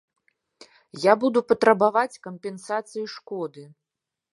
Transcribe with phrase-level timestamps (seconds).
[1.03, 3.73] Я буду патрабаваць кампенсацыі шкоды.